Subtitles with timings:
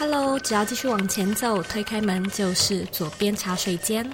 [0.00, 4.10] Hello，只要继续往前走，推开门就是左边茶水间。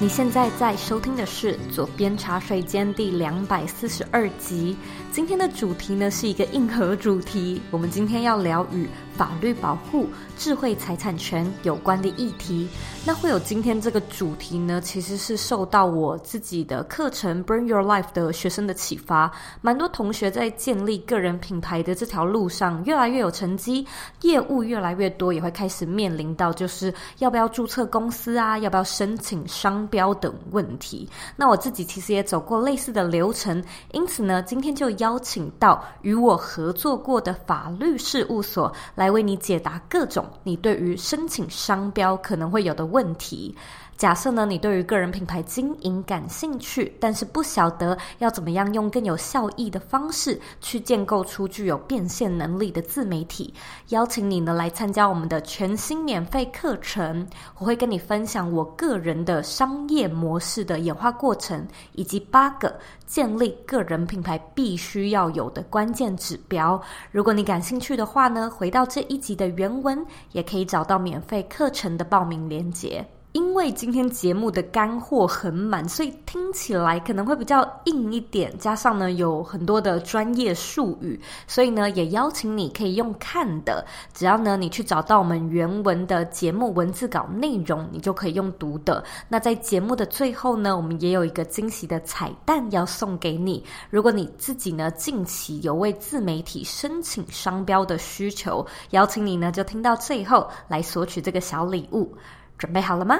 [0.00, 4.76] 你现在在收听的是《左边茶水间》第两百四十二集。
[5.12, 8.88] 今天的主题呢是一个硬核主题，我们今天要聊与
[9.20, 10.06] 法律保护、
[10.38, 12.66] 智慧财产权有关的议题。
[13.04, 19.30] 那会有今天这个主题呢，其实是受到我自己的课程《Bring Your Life》的学生的启发。
[19.60, 23.86] 蛮多同学在建立个人品牌的这条路上越来越有成绩，
[24.22, 31.06] 业务越来越多，也会开始面临到就是要不要注册公司啊，要不要申请商标等问题。
[31.36, 43.54] 那我自己其实也走过类似的流程，因此呢，今天就邀请到与我合作过的法律事务所来为你解答各种你对于申请商标可能会有的问题。
[44.00, 53.52] 假设呢，你对于个人品牌经营感兴趣，但是不晓得要怎么样用更有效益的方式去建构出具有变现能力的自媒体，
[53.88, 57.28] 邀请你呢来参加我们的全新免费课程。
[57.58, 62.74] 我会跟你分享我个人的商业模式的演化过程，以及八个
[63.06, 66.80] 建立个人品牌必须要有的关键指标。
[67.10, 73.06] 如果你感兴趣的话呢，回到这一集的原文，也可以找到免费课程的报名链接。
[73.32, 89.04] 因为今天节目的干货很满，所以听起来可能会比较硬一点，加上呢有很多的专业术语，所以呢也邀请你可以用看的，只要呢你去找到我们原文的节目文字稿内容，你就可以用读的。
[89.28, 93.64] 那在节目的最后呢，我们也有一个惊喜的彩蛋要送给你。
[93.90, 102.12] 如果你自己呢近期有为自媒体申请商标的需求，邀请你呢就听到最后来索取这个小礼物。
[102.60, 103.18] 准备好了吗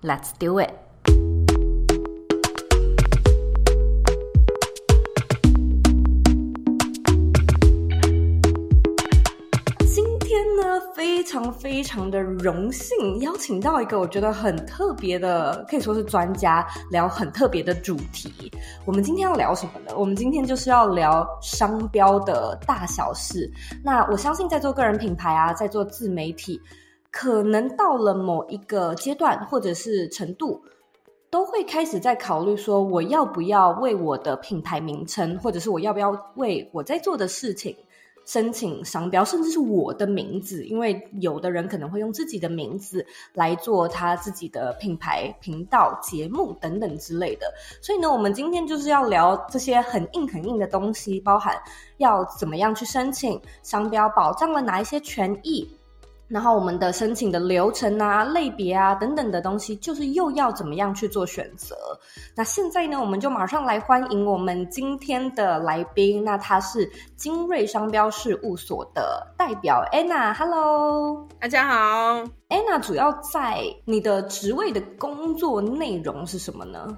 [0.00, 0.70] ？Let's do it！
[9.88, 18.52] 今天呢，非常非常的荣幸邀请到一个我觉得很特别的，可以说是专家，聊很特别的主题。
[18.84, 19.96] 我们今天要聊什么呢？
[19.96, 23.50] 我们今天就是要聊商标的大小事。
[23.82, 26.62] 那我相信在做个人品牌啊，在做自媒体。
[27.18, 30.62] 可能到了某一个阶段或者是程度，
[31.30, 37.74] 都会开始在考虑说，我要不要为我的品牌名称，或者是我要不要为我在做的事情
[38.26, 47.50] 申请商标，甚至是我的名字，因为有的人可能会用自己的名字来做他自己的品牌频道、节目等等之类的。
[47.80, 51.56] 所以呢，我们今天就是要聊这些很硬很硬的东西，包含
[51.96, 55.66] 要怎么样去申请商标，保障了哪一些权益。
[56.28, 61.76] 然后我们的申请的流程啊、类别啊等等的东西，就是又要怎么样去做选择？
[62.34, 66.24] 那现在呢，我们就马上来欢迎我们今天的来宾。
[66.24, 70.34] 那他是精锐商标事务所的代表 Anna。
[70.34, 72.24] Hello，大家好。
[72.48, 76.96] Anna 主要在你的职位的工作内容是什么呢？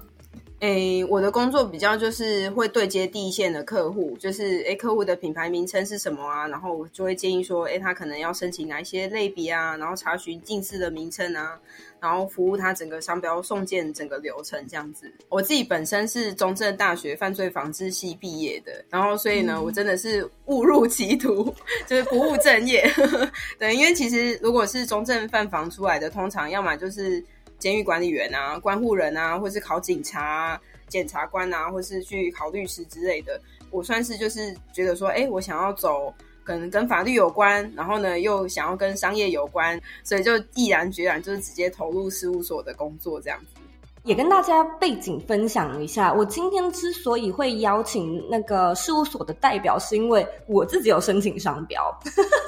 [0.59, 6.47] 诶，我的工作比较就是会对接第一线的客户，就是诶，客户的品牌名称是什么啊？
[6.49, 9.77] 然后我就会建议说，诶，他可能要申请哪一些类别啊？
[9.77, 11.57] 然后查询近似的名称啊，
[12.01, 15.09] 然后服务他整个商标送件整个流程这样子。
[15.29, 21.55] 我自己本身是中正大学犯罪防治系毕业的，然后所以呢，我真的是误入歧途，
[21.87, 22.85] 就是不务正业。
[23.57, 27.23] 对，因为其实如果是中正犯防出来的，通常要么就是。
[27.59, 33.39] 监狱管理员啊，关护人啊，或是考警察啊、检察官啊，或是去考律师之类的。
[33.69, 36.11] 我算是就是觉得说，哎，我想要走
[36.43, 43.61] 可能跟法律有关，然后呢又想要跟商业有关，所以就毅然决然就是直接投入事务所的工作这样子。
[44.03, 51.93] 也跟大家背景分享一下，我今天之所以会邀请那个事务所的代表，是因为我自己有申请商标。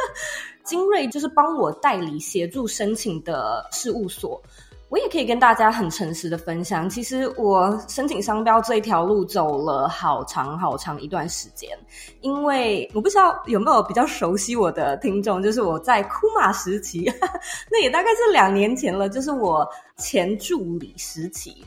[0.63, 4.41] 精锐就是帮我代理协助申请的事务所。
[4.91, 11.69] 我也可以跟大家很诚实的分享，其实我申请商标这一条路走了好长好长一段时间，
[12.19, 17.09] 因为我不知道有没有比较熟悉我的听众，就是我在库马时期，
[17.71, 19.65] 那也大概是两年前了，就是我
[19.95, 21.63] 前助理时期，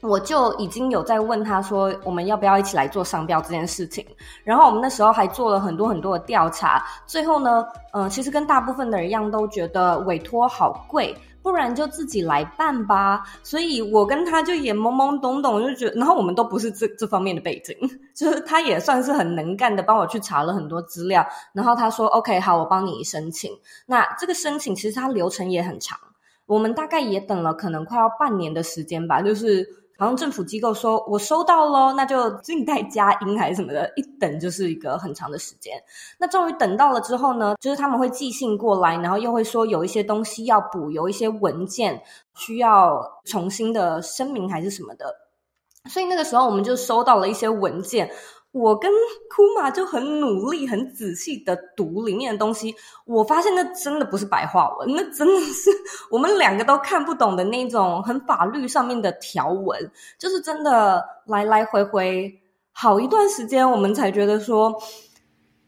[0.00, 4.04] 我就已经有在问他说，我们要不要一起来做商标这件事情，
[4.42, 11.16] 然后我们那时候还做了很多很多的调查，最后呢，嗯、其实跟大部分的人一样，都觉得委托好贵。
[11.50, 17.74] 不然就自己来办吧，所以我跟他就也懵懵懂懂，就觉得，然后我们都不是这这方面的背景，
[18.14, 23.50] 就是他也算是很能干的，帮我去查了很多资料，然后他说 OK 好，我帮你申请。
[23.86, 25.98] 那这个申请其实它流程也很长，
[26.44, 29.66] 我们大概也等了可能快要半年的时间吧，就是。
[29.98, 35.74] 好像政府机构说我收到喽，那就静待佳音还是什么的，一等就是一个很长的时间。
[36.18, 42.00] 那终于等到了之后呢，就是他们会寄信过来，然后又会说有一些东西要补，有一些文件
[42.36, 45.12] 需要重新的声明还是什么的。
[45.86, 48.10] 所以那个时候我们就收到了一些文件。
[48.52, 48.90] 我跟
[49.28, 52.74] 库玛就很努力、很仔细的读里面的东西，
[53.04, 55.70] 我发现那真的不是白话文，那真的是
[56.10, 59.78] 我们两个都看不懂的那种很法律上面的条文，
[60.18, 62.32] 就是真的来来回回
[62.72, 64.74] 好一段时间，我们才觉得说，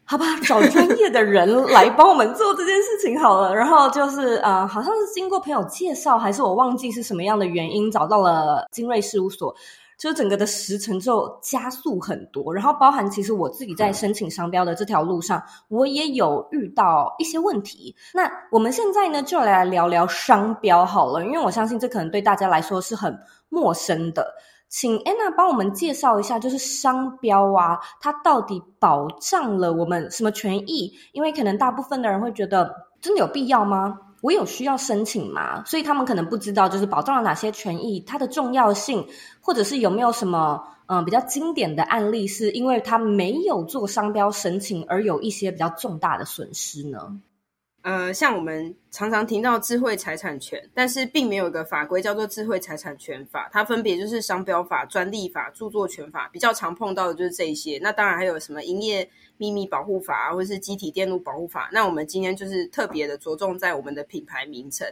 [0.03, 3.55] 好吧，找专业的人来帮我们做这件事情好了。
[3.55, 9.55] 然后就是呃，好像是经过朋友介绍，还是我忘记是什么样的原因，找到了精锐事务所。
[10.01, 17.95] 就整个的时程就加速很多，然后包含其实我自己在申请商标的这条路上，我也有遇到一些问题。
[18.11, 23.15] 那我们现在呢，就来聊聊商标好了，因为我相信这可能对大家来说是很
[23.49, 24.25] 陌生的。
[24.69, 30.91] 请 Anna 帮我们介绍一下，就是商标啊，它到底保障了我们什么权益？
[31.11, 33.99] 因为可能大部分的人会觉得，真的有必要吗？
[34.21, 35.63] 我有需要申请吗？
[35.65, 39.05] 所以他们可能不知道，就是保障了哪些权益，它的重要性，
[39.41, 47.17] 或者是有没有什么嗯、比较经典的案例，是因为他没有做商标申请而有一些比较重大的损失呢？
[47.83, 57.79] 呃，像我们常常听到智慧财产权，但是并没有一个法规叫做智慧财产权法，它分别就是商标法、专利法、著作权法，比较常碰到的就是这一些。
[57.81, 61.71] 那当然还有什么营业秘密保护法啊，或是机体电路保护法。
[61.73, 64.87] 那我们今天就是特别的着重在我们的品牌名称。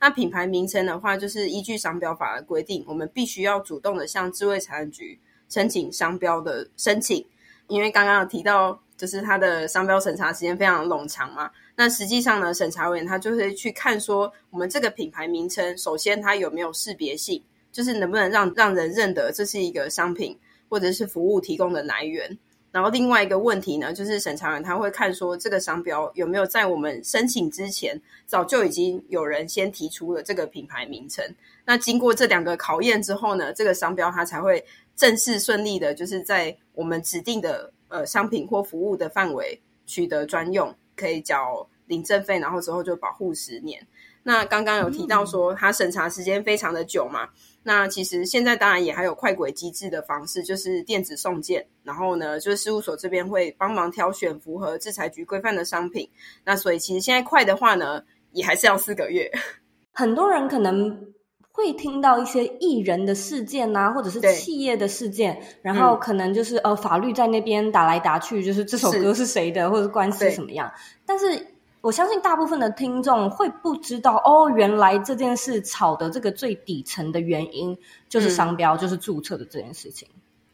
[0.00, 5.16] 那品牌名称的话，就是依据商标法的规定，我们必须要主动的向智慧财产局
[5.48, 7.24] 申请商标的申请，
[7.68, 11.48] 因为刚刚有提到，就是它的商标审查时间非常冗长嘛。
[11.74, 17.42] 那实际上呢，审查员他就会去看说，我们这个品牌名称，首先它有没有识别性，
[17.72, 20.38] 就是能不能让让人认得这是一个商品
[20.68, 22.38] 或者是服务提供的来源。
[22.70, 31.22] 然后另外一个问题呢，就是审查员他会看说，这个商标有没有在我们申请之前，早就已经有人先提出了这个品牌名称。
[31.66, 34.64] 那经过这两个考验之后呢，这个商标它才会
[34.96, 43.84] 正式顺利的，就是在我们指定的呃商品或服务的范围取得专用，可以缴领证费，然后之后就保护十年。
[44.22, 47.28] 那刚刚有提到说，它审查时间非常的久嘛。
[47.64, 56.08] 那其实现在当然也还有快轨机制的方式，就是电子送件，然后呢，就是事务所这边会帮忙挑选符合制裁局规范的商品。
[56.44, 58.00] 那所以其实现在快的话呢，
[58.30, 59.28] 也还是要四个月。
[59.92, 61.12] 很多人可能
[61.52, 70.72] 会听到一些艺人的事件啊，或者是企业的事件，然后可能就是呃法律在那边打来打去，就是这首歌是谁的，或者是官司怎么样，
[71.06, 71.46] 但是。
[71.82, 77.76] 我相信大部分的听众会不知道哦，原来这件事吵的这个最底层的原因
[78.08, 80.06] 就是商标，嗯、就是注册的这件事情。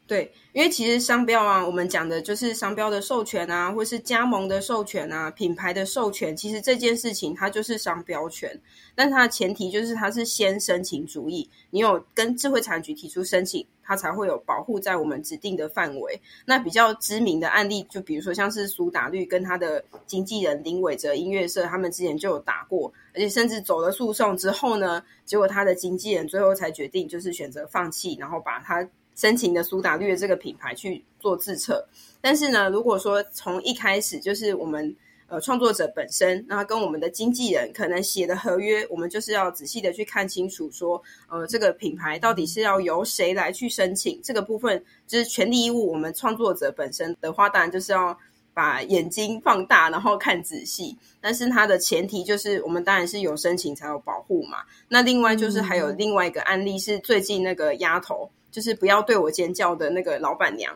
[0.09, 8.59] 对，因为其实商标啊，我们讲的就是商标的授权啊，或是加盟的授权啊，品牌的授权，其实这件事情它就是商标权，
[8.95, 16.19] 但它的前提就是它是先申请主义，你有跟智慧产局提出申请，它才会有保护在我们指定的范围。
[16.43, 28.89] 那比较知名的案例，就比如说像是苏打绿跟他的经纪人林伟哲音乐社，他们之前就有打过，而且甚至走了诉讼之后呢，结果他的经纪人最后才决定就是选择放弃，然后把他。
[29.19, 31.85] 申请的苏打绿的这个品牌去做自测，
[32.21, 34.95] 但是呢，如果说从一开始就是我们
[35.27, 45.91] 呃创作者本身，那跟我们的经纪人可能写的合约，我们就是要仔细的去看清楚说，呃这个品牌到底是要由谁来去申请这个部分，就是权利义务。
[45.91, 48.17] 我们创作者本身的话，当然就是要
[48.53, 50.97] 把眼睛放大，然后看仔细。
[51.19, 54.59] 但是它的前提就是，我们当然是有申请才有保护嘛。
[54.87, 58.29] 那另外就是还有另外一个案例是最近那个丫头。
[58.51, 60.75] 就是不要对我尖叫的那个老板娘，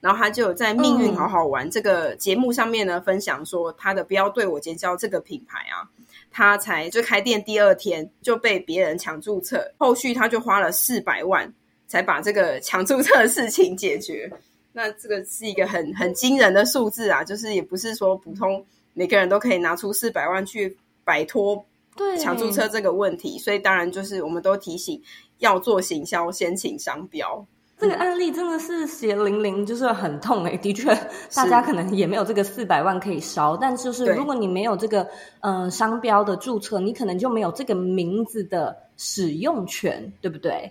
[0.00, 5.88] 然后她就在《命运好好玩》这个节目上面呢，分享说她的“不要对我尖叫”这个品牌啊，
[6.30, 11.52] 她才就开店第二天就被别人抢注册，后续她就花了四百万
[11.86, 14.30] 才把这个抢注册的事情解决。
[14.72, 18.64] 那这个是一个很很惊人的数字啊，就是也不是说普通
[18.94, 21.64] 每个人都可以拿出四百万去摆脱
[22.18, 25.00] 抢注册这个问题，所以当然就是我们都提醒。
[25.42, 27.46] 要做行销，先请商标。
[27.78, 30.94] 这个案例真的是血淋淋，就是很痛诶、欸、 的确，
[31.34, 35.02] 大家可能也没有这个四百万可以烧，但就是如果你没有这个
[35.40, 40.70] 嗯、呃、商标的注册，你可能就没有这个名字的使用权，对不对？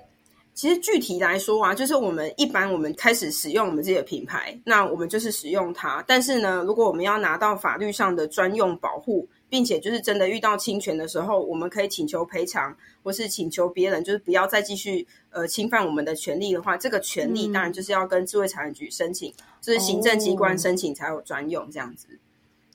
[0.54, 6.04] 其实具体来说啊，就是我们一般我们开始使用我们自己的品牌，那我们就是使用它。
[6.08, 22.08] 但是呢，如果我们要拿到法律上的专用保护，并且就是真的遇到侵权的时候，我们可以请求赔偿，或是请求别人就是不要再继续呃侵犯我们的权利的话，这个权利当然就是要跟智慧财产局申请，就是行政机关申请才有专用这样子。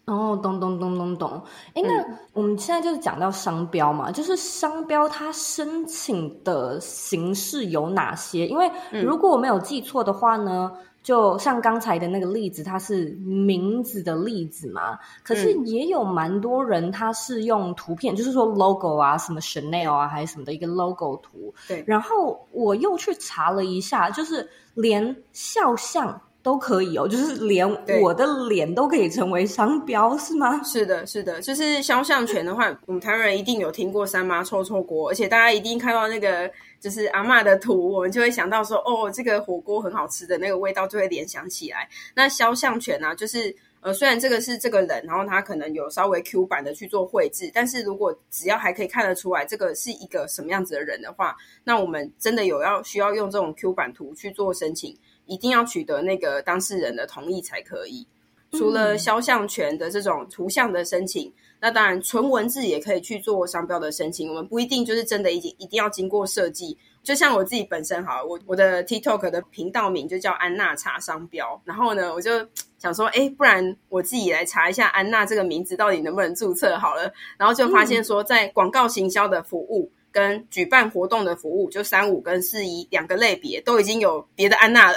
[0.04, 1.42] 哦，咚咚咚咚咚。
[1.74, 8.46] 哎，那我们现在就是讲到商标嘛，就是商标它申请的形式有哪些？
[8.46, 8.70] 因为
[9.02, 14.98] 如果我没有记错的话呢，嗯、就像刚才的那个例子，它是名字的例子嘛。
[15.22, 21.54] 可是也有蛮多人他是用图片，嗯、就是说 logo 啊，什么 Chanel 啊，还是什么的一个 logo 图。
[21.68, 21.84] 对。
[21.86, 26.20] 然后我又去查了一下，就是连肖像。
[26.46, 27.68] 都可以哦，就是连
[28.00, 30.62] 我的脸都可以成为商标，是吗？
[30.62, 36.48] 是的，是的，就是肖像权的话，我们台湾人一定有听过三妈臭臭锅，而且大家一定看到那个
[36.78, 41.88] 就是阿嬷的图，我们就会想到说，哦，这个火锅很好吃的那个味道，就会联想起来。
[42.14, 51.34] 那肖像权呢、啊，就是呃，虽然这个是这个人，然后他可能有稍微 Q 版的去做绘制，但是如果只要还可以看得出来这个是一个什么样子的人的话，
[51.64, 54.96] 那我们真的有要需要用这种 Q 版图去做申请。
[55.26, 58.06] 一定要取得那个当事人的同意才可以。
[58.52, 64.28] 除了肖像权的这种图像的申请，嗯、那当然纯文字也可以去做商标的申请。
[64.30, 66.78] 我们不一定就是真的已经一定要经过设计。
[67.02, 71.60] 就像我自己本身好了，我我的 TikTok 的频道名就叫安娜查商标。
[71.64, 72.46] 然后呢，我就
[72.78, 77.12] 想说，哎，不然我自己来查一下安娜这个名字到底能不能注册好了。
[77.36, 79.90] 然后就发现说，在广告行销的服务。
[80.16, 84.96] 跟举办活动的服务，就三五跟四一两个类别都已经有别的安娜了。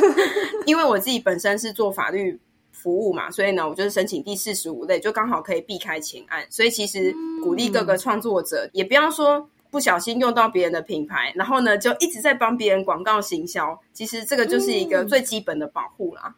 [0.64, 2.40] 因为我自己本身是做法律
[2.72, 6.46] 服务嘛，所以呢，我就是申请第四十五类，就刚好可以避开前案。
[6.48, 13.78] 所以其实鼓励各个创作者，嗯、也不要说不小心用到别人的品牌，然后呢就一直在帮别人广告行销。
[13.92, 16.34] 其实这个就是一个最基本的保护啦。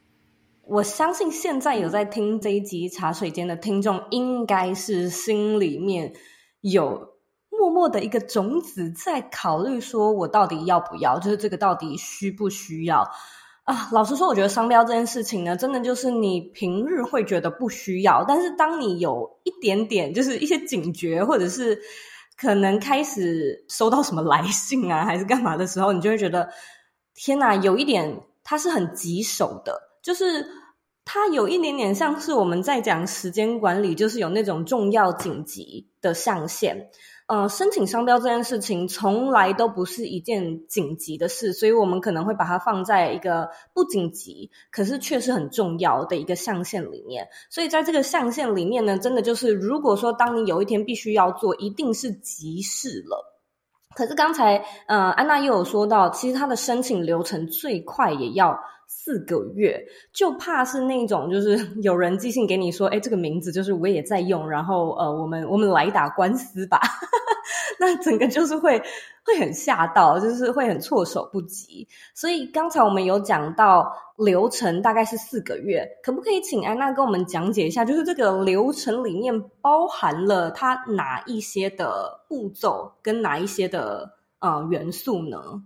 [0.67, 6.13] 我相信现在有在听这一集茶水间的听众，应该是心里面
[6.63, 7.08] 有。
[7.59, 11.19] 默默的一个种子在考虑，说我到底要不要？
[11.19, 13.01] 就是这个到底需不需要
[13.65, 13.89] 啊？
[13.91, 21.77] 老实说，我觉得商标这件事情呢，真的就是你平日会觉得不需要，但是当你有一点点就是一些警觉，或者是
[22.37, 26.49] 可能开始收到什么来信啊，还是干嘛的时候，你就会觉得
[27.15, 30.47] 天哪，有一点它是很棘手的，就是
[31.05, 36.89] 它有一点点像是我们在讲时间管理，就是有那种重要紧急的上限。
[37.29, 47.29] 呃，申请商标这件事情从来都不是一件紧急的事，所以我们可能会把它放在一个不紧急，可是却是很重要的一个象限里面。
[47.51, 53.23] 所以在这个象限里面呢，真的就是，如果说当你有一天必须要做，一定是急事了。
[53.95, 58.59] 可是刚才呃，安娜又有说到，其实她的申请流程最快也要
[58.89, 66.81] 四个月，就怕是那种就是 有人寄信给你说，哎，这个名字就是我也在用，然后呃，我们我们来打官司吧。
[67.81, 68.83] 那整个就是会
[69.25, 71.87] 会很吓到，就是会很措手不及。
[72.13, 85.63] 所以刚才我们有讲到流程大概是四个月，可不可以请安娜跟我们讲解一下，就是这个流程里面包含了它哪一些的步骤跟哪一些的呃元素呢？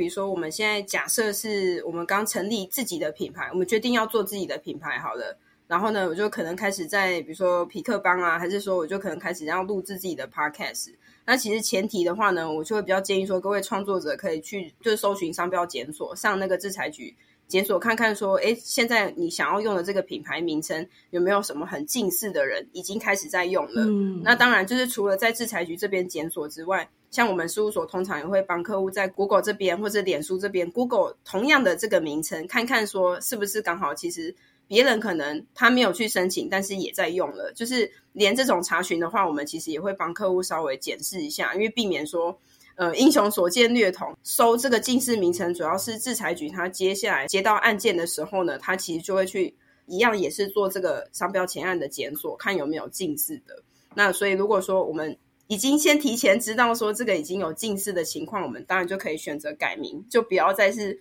[0.00, 5.36] 比如说，我们现在假设是我们刚成立自己的品牌，我们决定要做自己的品牌，好了，
[5.68, 10.94] 然后呢，我就可能开始在比如说皮克邦啊，还是说我就可能开始要录制自己的 podcast。
[11.26, 17.14] 那其实前提的话呢，我就会比较建议说，各位创作者可以去就是搜寻商标检索，上那个制裁局
[17.46, 23.82] 检索看看说，诶，现在你想要用的这个品牌名称有没有什么很近似的人已经开始在用了？
[23.84, 26.88] 嗯，那当然就是除了在制裁局这边检索之外。
[27.10, 34.34] 像我们事务所通常也会帮客户在 Google 这边或者脸书这边 Google 同样的这个名称，看看说是不是刚好其实
[34.68, 37.52] 别人可能他没有去申请，但是也在用了。
[37.52, 42.38] 就是连这种查询的话，我们其实也会帮客户稍微检视一下，因为避免说
[42.76, 49.52] 呃英雄所见略同，搜这个近似名称，主要是制裁局他接下来接到案件的时候呢，他其实就会去
[49.86, 53.60] 一样也是做这个商标前案的检索，看有没有近似的。
[53.96, 55.18] 那所以如果说我们
[55.50, 60.96] 已经先提前知道说这个已经有近似的情况，我们当然就可以选择改名，就不要再是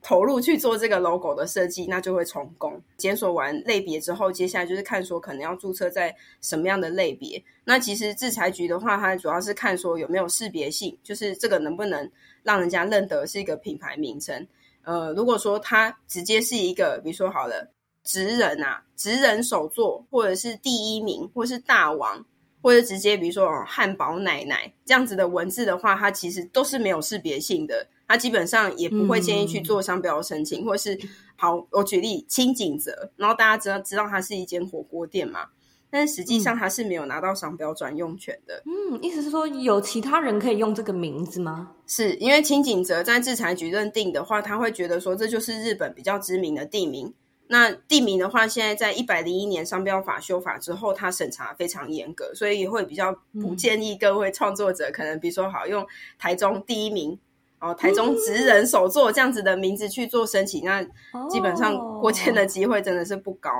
[0.00, 2.80] 投入去做这个 logo 的设计，那就会成功。
[2.96, 7.42] 检索完类别之后，接下来就是看说可能要注册在什么样的类别。
[7.64, 12.08] 那其实制裁局的话，它主要是看说有没有识别性，就是这个能不能
[12.44, 14.46] 让人家认得是一个品牌名称。
[14.84, 17.68] 呃，如果说它直接是一个，比如说好了，
[18.04, 22.24] 职人啊，职人手作，或者是第一名，或是大王。
[22.68, 30.98] 或者直接比如说汉堡奶奶这样子的文字的话，它其实都是没有识别性的，它基本上也不会建议去做商标申请，嗯、或是
[31.34, 35.46] 好，我举例清景泽，然后大家知道知道它是一间火锅店嘛，
[35.88, 38.62] 但是实际上它是没有拿到商标专用权的。
[38.66, 41.70] 嗯，意思是说有其他人可以用这个名字吗？
[41.86, 47.14] 是因为清景泽在制裁局认定的话，他会觉得说这就是日本比较知名的地名。
[47.50, 55.86] 那地名的话，现在在一百零一年商标法修法之后，它审查非常严格，所以会比较不建议各位创作者，可能比如说好用
[56.18, 57.18] 台中第一名
[57.58, 60.82] 哦，台中职人手作这样子的名字去做申请，那
[61.30, 63.50] 基本上过签的机会真的是不高。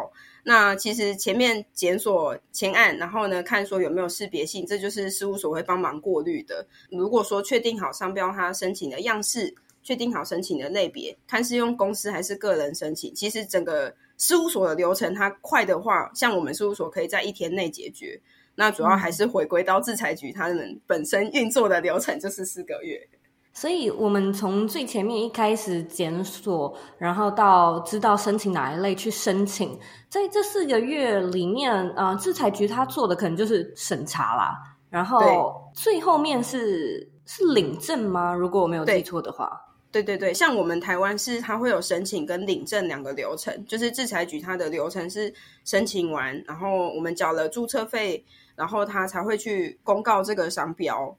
[0.45, 6.67] 那其实前面检索前案，然后呢看说有没有识别性，这就是事务所会帮忙过滤的。
[6.91, 9.55] 如果说确定好商标，它申请的样式。
[9.89, 13.15] 确定好申请的类别，看是用公司还是个人申请。
[13.15, 18.21] 其实整个事务所的流程，它快的话，像我们事务所可以在一天内解决。
[18.55, 23.01] 那主要还是回归到制裁局，他们本身运作的流程就是四个月。
[23.55, 29.75] 所以，我们从最前面一开始检索，然后到知道申请哪一类去申请，
[30.11, 34.53] 在这四个月里面，呃，制裁局他做的可能就是审查啦。
[34.91, 38.35] 然后最后面是是领证吗？
[38.35, 39.65] 如果我没有记错的话。
[39.91, 45.33] 对对对，像我们台湾是它会有申请跟领证两个流程，就是制裁局它的流程是
[45.65, 48.23] 申请完，然后我们缴了注册费，
[48.55, 51.17] 然后它才会去公告这个商标。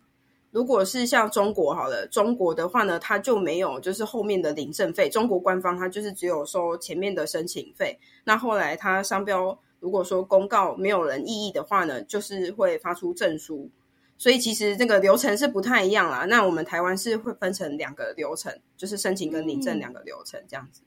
[0.51, 7.99] 如果是像中国好了，中国的话呢，它就没有就是后面的领证费，中国官方它就是只有收前面的申请费。
[8.23, 13.69] 那后来它商标如果说公告没有人异议的话呢，就是会发出证书。
[14.19, 16.25] 所以其实这个流程是不太一样啦。
[16.25, 20.81] 那我们台湾是会分成两个流程，就是申请跟领证两个流程这样子。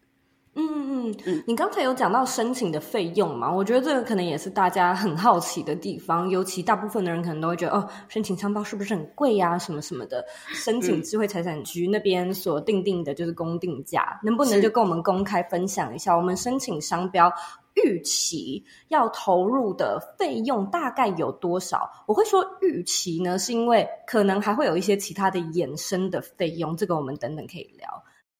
[0.55, 0.65] 嗯
[1.09, 1.45] 嗯嗯。
[1.47, 3.51] 你刚才有讲到申请的费用嘛？
[3.53, 6.29] 我觉得这个可能也是大家很好奇的地方。
[6.29, 9.59] 尤其大部分的人可能都会觉得，哦，申请商标是不是很贵呀？
[9.59, 10.25] 什么什么的。
[10.53, 16.17] 申请智慧财产局那边所定定的就是公定价，能不能就跟我们公开分享一下？
[16.17, 17.33] 我们申请商标。
[17.75, 21.91] 预期要投入的费用大概有多少？
[22.07, 27.89] 我会说预期呢，是因为可能还会有一些其他的衍生的费用，这个我们等等可以聊。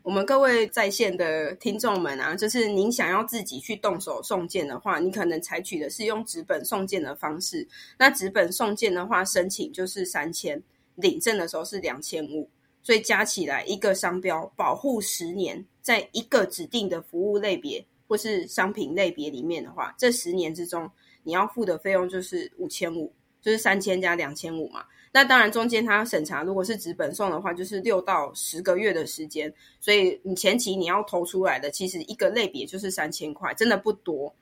[0.03, 7.67] 我们各位在线的听众们啊，就是您想要自己去动手送件的话，你可能采取的是用纸本送件的方式。
[7.99, 10.61] 那纸本送件的话，申请就是三千，
[10.97, 12.49] 领证的时候是两千五，
[12.83, 17.85] 所以加起来一个商标保护十年，在一个指定的服务类别。
[18.09, 20.91] 或是商品类别里面的话，这十年之中
[21.23, 23.11] 你要付的费用就是五千五，
[23.41, 24.85] 就是三千加两千五嘛。
[25.13, 29.53] 那当然中间它要审查，如果是纸本送的话，就是六到十个月的时间。
[29.79, 34.35] 所以你前期你要投出来的，其实一个类别就是三千块，真的不多。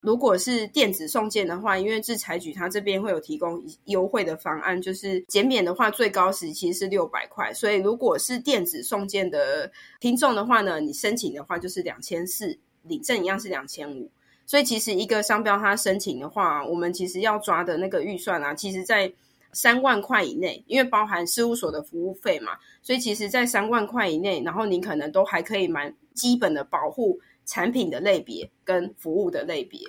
[0.00, 7.52] 如果是电子送件的话，因为制裁局它这边会有提供优惠的方案，就是减免的话最高时期是六百块。
[7.52, 12.58] 所以如果是电子送件的听众的话呢，你申请的话就是两千四。
[12.84, 14.10] 领证一样是两千五，
[14.46, 19.12] 所以其实一个商标它申请的话，我们其实要抓的那个预算啊，其实在
[19.52, 29.80] 三万块以内，因为包含事务所的服务费嘛，所以其实在三万块以内，然后你可能都还可以蛮基本的保护产品的类别跟服务的类别。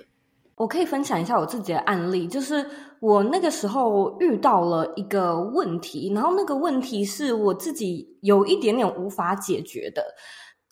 [0.54, 2.64] 我可以分享一下我自己的案例，就是
[3.00, 10.04] 我那个时候遇到了一个问题，然后那个问题是我自己有一点点无法解决的。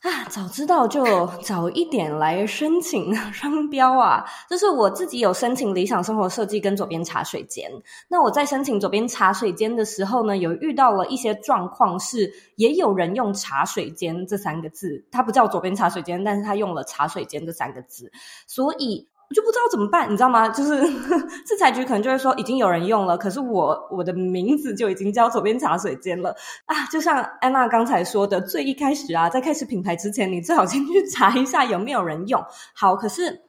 [0.00, 4.24] 啊，早知道就早一点来申请 商标啊！
[4.48, 7.70] 就是我自己有申请理想生活设计跟左边茶水间。
[8.08, 18.10] 那我在申请左边茶水间的时候呢，有遇到了一些状况，是也有人用茶水间这三个字，它不叫左边茶水间，但是他用了茶水间这三个字，
[18.46, 19.06] 所以。
[19.30, 20.48] 我就不知道怎么办，你知道吗？
[20.48, 20.82] 就是
[21.46, 26.34] 制裁局可能就会说已经有人用了，可是我我的名字就已经叫左边茶水间了
[26.66, 26.84] 啊！
[26.90, 32.44] 就像安娜刚才说的，最一开始啊，在开始品牌之前，你最好先去查一下有没有人用。
[32.74, 33.42] 好，可是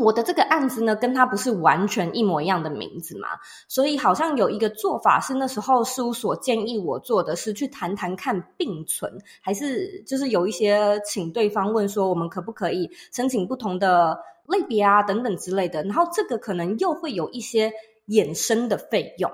[0.00, 3.28] 我的这个案子呢，跟他不是完全一模一样的名字嘛，
[3.68, 14.18] 所以好像有一个做法是那时候事务所建议我做的是去谈谈看并存，还是就是有一些请对方问说我们可不可以申请不同的。
[14.46, 17.72] 类别啊，等等之类的，然后这个可能又会有一些
[18.08, 19.30] 衍生的费用，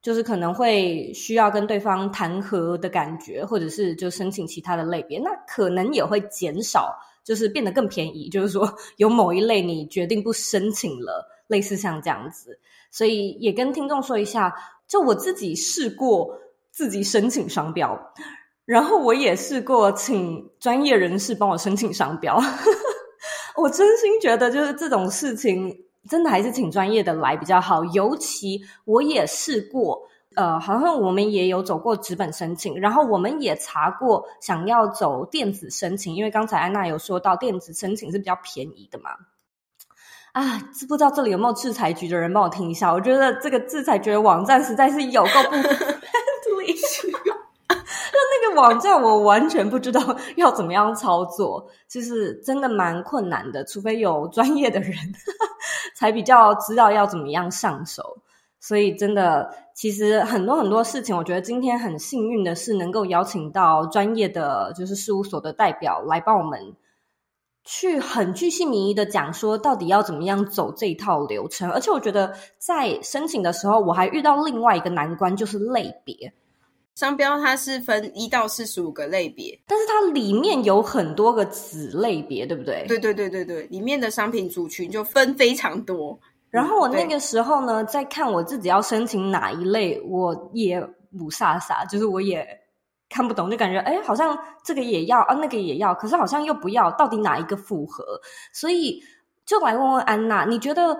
[0.00, 8.28] 就是可能会需要跟对方谈和的感觉，或者是就申请其他的类别，那可能也会减少，就是变得更便宜。
[8.28, 12.58] 就是说 有某一类你决定不申请了，类似像这样子，
[12.90, 14.54] 所以也跟听众说一下，
[14.88, 16.38] 就我自己试过
[16.70, 17.98] 自己申请商标，
[18.64, 22.40] 然后我也试过请专业人士帮我申请商标。
[23.56, 27.84] 我真心觉得，就是这种事情，真的还是请专业的来比较好。
[27.86, 39.10] 尤其我也试过，呃，好像我们也有走过纸本申请，然后我们也查过想要走电子申请，因为刚才安娜有说到电子申请是比较便宜的嘛。
[40.32, 42.90] 啊，不知道这里有没有制裁局的人帮我听一下？
[42.92, 46.72] 我觉得这个制裁局的网站实在是有够不 friendly，
[47.68, 50.00] 就那个网站我完全不知道
[50.36, 54.94] 要怎么样操作，就是真的蛮困难的，除非有专业的人
[55.94, 58.21] 才比较知道要怎么样上手。
[58.62, 66.74] 所以真的，其实很多很多事情，我觉得今天很幸运的是能够邀请到专业的就是事务所的代表来帮我们。
[67.64, 76.32] 去很具细靡遗的讲说，到底要怎么样走这一套流程，而且我觉得在申请的时候，我还遇到另外一个难关，就是类别。
[76.96, 82.84] 商标它是分一到四十五个类别，但是它里面有很多个子类别，对不对？
[82.88, 86.18] 对对对对对，里面的商品组群就分非常多。
[86.52, 90.80] 然后我那个时候呢，在看我自己要申请哪一类，我也
[91.18, 92.46] 五傻傻，就是我也。
[93.14, 98.02] 看不懂就感觉哎，好像这个也要啊，那个也要，可是好像又不要，到底哪一个符合？
[98.54, 99.02] 所以
[99.44, 100.98] 就来问问安娜，你觉得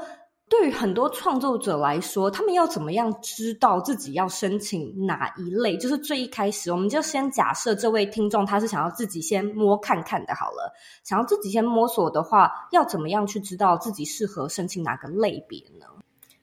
[0.48, 5.78] 对于很多创作者来说，他们要怎么样知道自己要申请哪一类？
[5.78, 10.70] 就是最一开始，我们就先假设这位听众他是想要自己先摸看看的，好了，
[11.05, 15.87] 想要自己先摸索的话，要怎么样去知道自己适合申请哪个类别呢？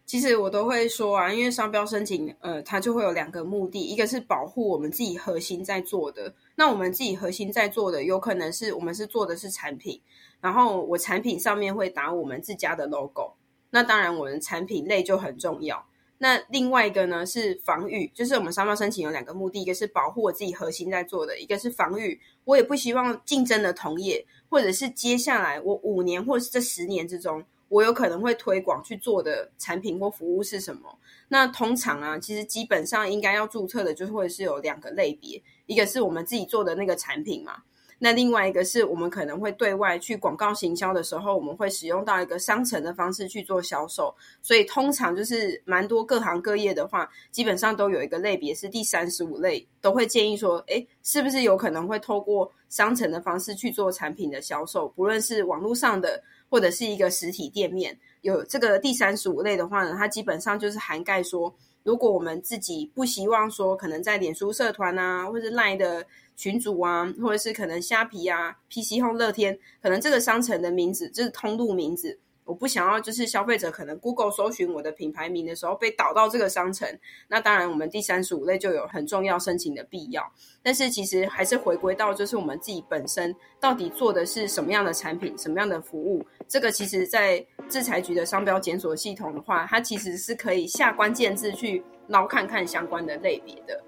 [0.07, 6.33] 其实我都会说啊，因为商标申请，呃，它就会有两个目的，一个是保护我们自己核心在做的。
[6.55, 10.01] 那我们自己核心在做的，有可能是我们是做的是产品，
[10.41, 13.33] 然后我产品上面会打我们自家的 logo。
[13.69, 15.86] 那当然，我们产品类就很重要。
[16.17, 22.19] 那另外一个呢是防御，就是我们商标申请有两个目的，一个是保护我自己核心在做的，一个是防御。
[22.43, 27.43] 我也不希望竞争的同业，或者是接下来我五年或者是这十年之中。
[27.69, 30.97] 我有可能会推广去做的产品或服务是什么？
[31.27, 37.62] 那通常啊，其实基本上应该要注册的，就是会是有两个类别，一个是我们自己做的那个产品嘛，
[37.99, 56.23] 那另外一个是我们可能会对外去广告行销的时候，我们会使用到一个商城的方式去做销售，所以通常就是蛮多各行各业的话，基本上都有一个类别是第三十五类，都会建议说，诶，是不是有可能会透过商城的方式去做产品的销售，不论是网络上的。
[56.51, 72.19] 或者是一个实体店面，有这个第三十五类的话呢，它基本上就是涵盖说，如果我们自己不希望说，可能在脸书社团啊，或者是赖的群主啊，或者是可能虾皮啊、PC 轰、乐天，可能这个商城的名字就是通路名字。
[72.49, 76.89] 我不想要，就是消费者可能 Google 搜寻我的品牌名的时候被导到这个商城。
[77.27, 80.23] 那当然，我们第三十五类就有很重要申请的必要。
[80.63, 86.25] 但是其实还是回归到，就是我们自己本身到底做的是什么样的产品、什么样的服务。
[86.47, 87.38] 这个其实，在
[87.69, 93.79] 制裁局的商标检索系统的话，它其实是可以下关键字去捞看看相关的类别的。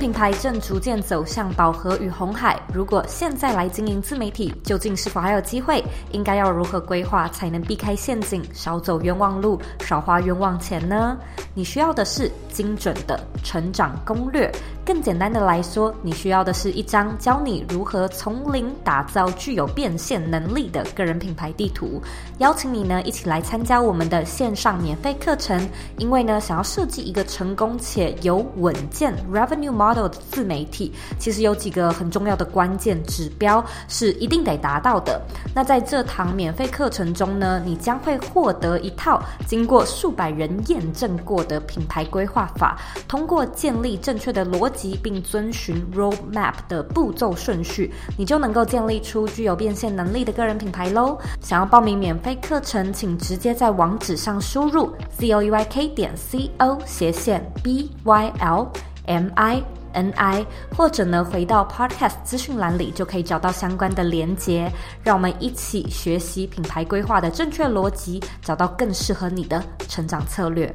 [0.00, 2.58] 品牌正逐渐走向饱和与红海。
[2.72, 5.84] 如果现在来经营自媒体，究竟是否还有机会？
[6.10, 11.18] 应该要如何规划才能避开陷阱，少走冤枉路，少花冤枉钱呢？
[11.52, 14.50] 你需要的是精准的成长攻略。
[14.86, 22.02] 更简单的来说，你需要的是一张教你如何从零打造具有变现能力的个人品牌地图。
[22.38, 25.68] 邀请你呢一起来参加我们的线上免费课程。
[25.98, 35.20] 因为呢，想要设计一个成功且有稳健 revenue model 的自媒体，其实有几个很重要的关键指标是一定得达到的。
[35.54, 44.90] 那在这堂免费课程中呢，你将会获得一套经过数百人验证过的品牌规划法，通过建立正确的逻辑。
[45.02, 51.18] 并遵循 roadmap 的步骤顺序，你就能够建立出具有变现能力的个人品牌喽。
[51.40, 58.70] 想要报名免费课程，请直接在网址上输入 z o e y k 点 c o 斜线 b y l
[59.06, 60.44] m i n i，
[60.76, 64.70] 或者呢回到 podcast 资讯栏里就可以找到相关的连结。
[65.02, 70.74] 让我们一起学习品牌规划的正确逻辑，找到更适合你的成长策略。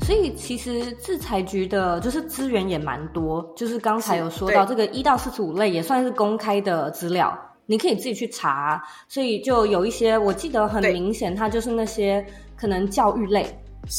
[0.00, 7.38] 所以其实制裁局的，就是资源也蛮多，就是刚才有说到这个一到四十五类也算是公开的资料，
[7.70, 8.82] 你可以自己去查。
[9.06, 12.26] 所以就有一些，我记得很明显，它就是那些
[12.56, 13.46] 可能教育类，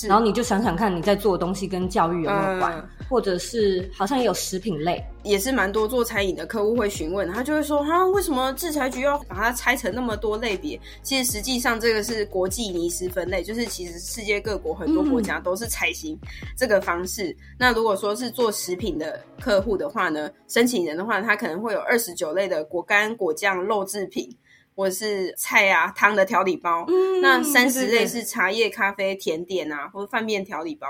[0.08, 10.80] 然后你就想想看，你在做的东西跟教育有没有关，嗯、或者是好像也有食品类，也是蛮多做餐饮的客户会询问，他就会说，哈，为什么制裁局要把它拆成那么多类别？
[11.02, 16.18] 其实实际上这个是国际尼斯分类，就是其实世界各国很多国家都是采行
[16.56, 17.30] 这个方式。
[17.30, 24.30] 嗯、那如果说是做食品的客户的话呢，申请人的话，他可能会有二十九类的果干、果酱、肉制品。
[24.76, 30.88] 或者是菜啊汤的调理包，嗯、那三十类是茶叶、咖啡、甜点啊，或者饭面调理包。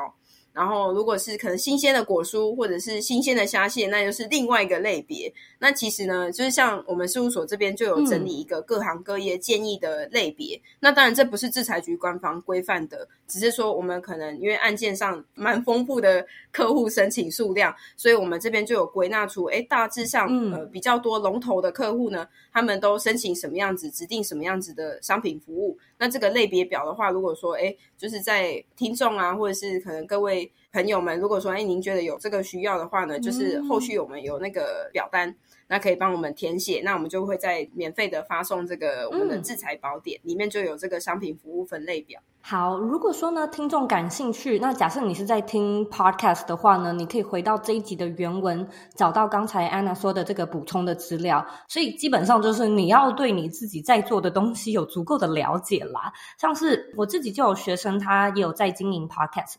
[0.52, 5.32] 然后，如果是可能新鲜的果蔬或者是新鲜的虾蟹，那就是另外一个类别。
[5.60, 10.58] 那其实呢，就是像我们事务所这边就有整理一个各行各业建议的类别。
[10.58, 25.78] 嗯、那当然，这不是制裁局官方规范的，只是说我们可能因为案件上蛮丰富的客户申请数量，所以我们这边就有归纳出，哎，大致上呃比较多龙头的客户呢，他们都申请什么样子，指定什么样子的商品服务。
[26.00, 30.52] 那这个类别表的话，如果说哎，就是在听众啊，或者是可能各位。
[30.72, 35.36] 朋友们，如果说哎，您觉得有这个需要的话呢，就是后续我们有那个表单，嗯、
[35.70, 42.20] 那可以帮我们填写，那我们就会在免费的发送这个我们的制裁宝典，嗯、里面就有这个商品服务分类表。
[42.42, 51.46] 好，如果说呢，听众感兴趣，那假设你是在听 podcast 的话呢，你可以回到这一集的原文，找到刚才 Anna 说的这个补充的资料。
[51.68, 56.12] 所以基本上就是你要对你自己在做的东西有足够的了解啦。
[56.40, 59.56] 像是我自己就有学生，他也有在经营 podcast。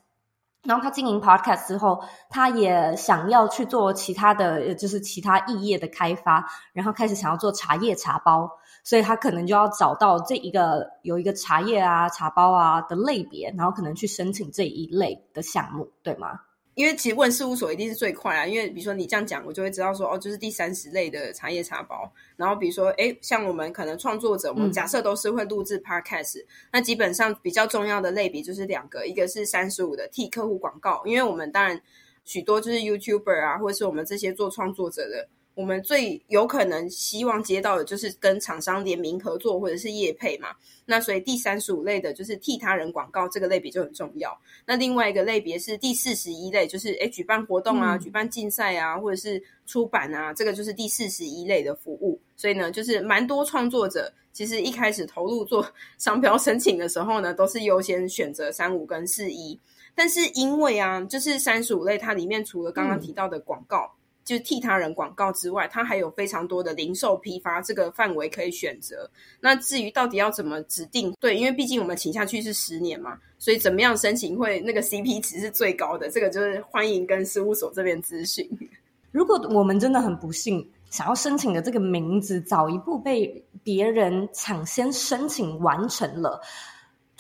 [0.63, 8.51] 然后他经营 podcast 之后，他也想要去做其他的，就是其他异业的开发，然后开始想要做茶叶茶包，
[8.85, 16.41] 所以他可能就要找到这一个有一个茶叶啊、茶包啊的类别，然后可能去申请这一类的项目，对吗？
[16.75, 22.11] 因为其实问事务所一定是最快啊，因为比如说你这样讲，我就会知道说哦，就是第三十类的茶叶茶包。
[22.37, 31.81] 然后比如说，哎，像我们可能创作者，我们假设都是会录制 podcast，嗯，那基本上比较重要的类别就是两个，一个是三十五的替客户广告，因为我们当然
[32.25, 35.29] 许多就是 YouTuber 啊，或者是我们这些做创作者的。
[35.61, 40.49] 我们最有可能希望接到的就是跟厂商联名合作或者是业配嘛，
[40.87, 44.35] 那所以第三十五类的就是替他人广告这个类别就很重要。
[44.65, 52.19] 那另外一个类别是第四十一类，就是诶举办活动啊，举办竞赛啊，或者是出版啊，这个就是第四十一类的服务。
[52.37, 59.61] 所以呢，就是蛮多创作者其实一开始投入做 商标申请的时候呢，都是优先选择三五跟四一。
[59.95, 63.93] 但是因为啊，就是三十五类它里面除了刚刚提到的广告。
[64.31, 69.11] 就是替他人广告之外，它还有非常多的零售批发这个范围可以选择。
[69.41, 71.13] 那至于到底要怎么指定？
[71.19, 76.09] 对，因为毕竟我们请下去是十年嘛，所以怎么样申请会那个 CP 值是最高的？
[76.09, 78.49] 这个就是欢迎跟事务所这边咨询。
[79.11, 86.41] 如果我们真的很不幸，想要申请的这个名字早一步被别人抢先申请完成了。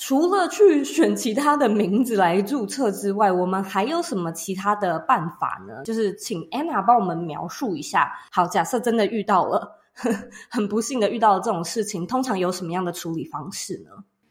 [0.02, 5.82] 除了去选其他的名字来注册之外，我们还有什么其他的办法呢？
[5.84, 8.10] 就是请 Anna 帮我们描述一下。
[8.32, 13.90] 好，假设真的遇到了，呵呵，很不幸的遇到了这种事情，通常有什么样的处理方式呢？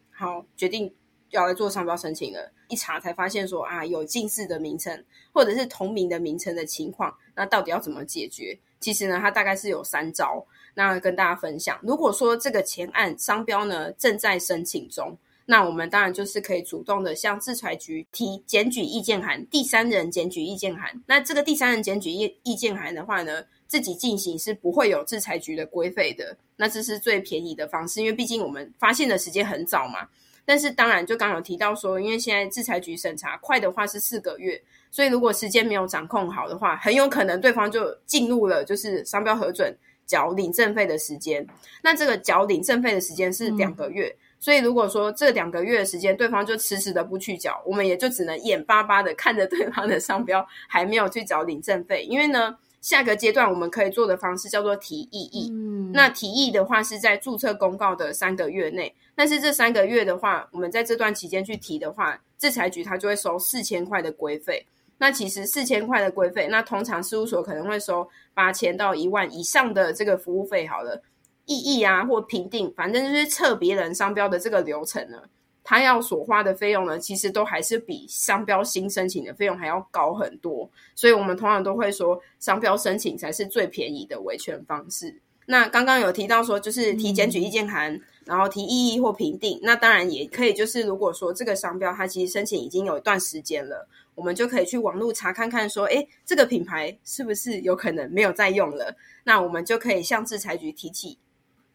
[0.09, 0.91] 好，决定
[1.29, 8.59] 要来做商标申请了，一查才发现说啊，有近似的名称或者是同名的名称的情况，那到底要怎么解决？
[8.79, 11.77] 其实呢，它大概是有三招，那跟大家分享。
[11.83, 15.15] 如果说这个前案商标呢正在申请中。
[15.51, 20.93] 那我们当然就是可以主动的向制裁局提检举意见函，第三人检举意见函。
[21.07, 26.37] 那这个第三人检举意意见函的话呢，自己进行是不会有制裁局的规费的。
[26.55, 30.07] 那这是最便宜的方式，因为毕竟我们发现的时间很早嘛。
[30.45, 41.43] 但是当然，就刚刚有提到说，因为现在制裁局审查快的话是四个月，所以如果时间没有掌控好的话，很有可能对方就进入了就是商标核准缴领证费的时间。
[41.81, 44.05] 那这个缴领证费的时间是两个月。
[44.09, 52.03] 嗯所以，如果说这两个月的时间，对方就迟迟的不去缴，我们也就只能眼巴巴的看着对方的商标还没有去缴领证费。
[52.03, 55.49] 因为呢，下个阶段我们可以做的方式叫做提异议。
[55.51, 64.65] 嗯，那提议的话是在注册公告的三个月内，但是这三个月的话，我们在这段期间去提的话，制裁局它就会收四千块的规费。
[64.97, 70.65] 那其实四千块的规费，那通常事务所可能会收八千到一万以上的这个服务费。
[70.65, 71.01] 好了。
[71.49, 75.23] 异议啊，或评定，反正就是测别人商标的这个流程呢，
[75.63, 80.69] 他要所花的费用呢，其实都还是比商标新申请的费用还要高很多。
[80.93, 85.19] 所以我们通常都会说，商标申请才是最便宜的维权方式。
[85.47, 89.59] 那刚刚有提到说，就是提检举意见函，嗯、然后提异议或评定。
[89.63, 98.95] 那当然也可以，就是如果说这个商标它其实申请已经有一段时间了，我们就可以去网络查看看说，诶，这个品牌是不是有可能没有再用了？
[99.23, 101.17] 那我们就可以向制裁局提起。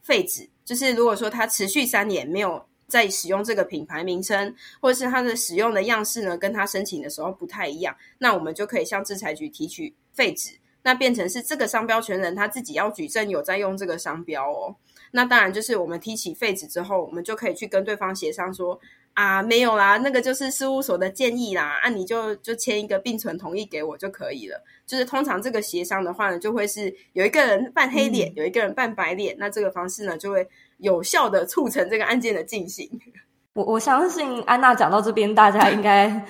[0.05, 10.51] 废止，就是如果说他持续三年没有再使用这个品牌名称，或者是他的使用的样式呢，跟他申请的时候不太一样，那我们就可以向制裁局提取废止，
[10.83, 14.77] 那变成是这个商标权人他自己要举证有在用这个商标哦。
[15.11, 18.79] 那当然就是我们提起废止之后，我们就可以去跟对方协商说
[19.15, 24.63] 啊，没有啦，那个就是事务所的建议啦，啊，你就就签一个并存同意给我就可以了。
[24.87, 30.47] 就是通常这个协商的话呢，就会是有一个人扮黑脸，嗯、有一个人扮白脸，那这个方式呢就会。
[30.79, 32.91] 有效的促成这个案件的进行。
[33.55, 36.27] 我我相信安娜讲到这边，大家应该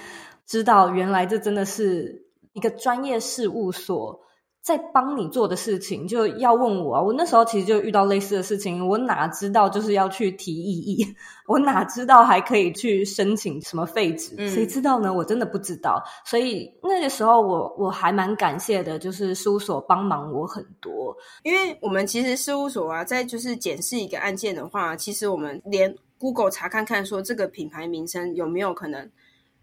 [0.46, 4.20] 知道，原来这真的是一个专业事务所
[4.64, 6.08] 在帮你做的事情。
[6.08, 11.06] 就要问我啊，我那时候其实就遇到类似的事情，我哪知道就是要去提异议，
[11.46, 14.34] 我哪知道还可以去申请什么废止？
[14.38, 15.12] 嗯、谁知道呢？
[15.12, 16.02] 我真的不知道。
[16.24, 21.14] 所以那个时候我我还蛮感谢的，就是事务所帮忙我很多。
[21.42, 29.04] 因为我们其实事务所啊，在就是检视一个案件的话，其实我们连 Google 查看看说这个品牌名称有没有可能，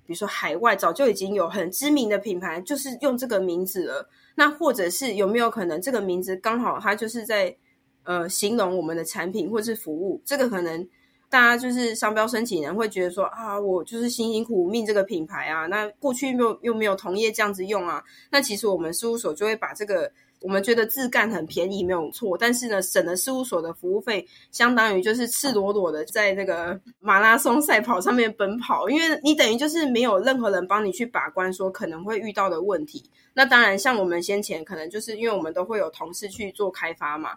[0.05, 4.07] 比如说海外早就已经有很知名的品牌，就是用这个名字了。
[4.35, 7.55] 那或者是有没有可能这个名字刚好它就是在
[8.03, 10.21] 呃形容我们的产品或是服务？
[10.25, 10.87] 这个可能
[11.29, 20.11] 大家就是商标申请人会觉得说啊，我就是辛辛苦苦命这个品牌啊，那过去又又没有同业这样子用啊，那其实我们事务所就会把这个。
[20.41, 33.04] 我们觉得自干很便宜没有错，但是呢，省了事务所的服务费，相当于就是赤裸裸的在那个马拉松赛跑上面奔跑，因为你等于就是没有任何人帮你去把关，说可能会遇到的问题。
[33.34, 37.32] 那当然，像我们先前可能就是因为我们都会有同事去做开发嘛，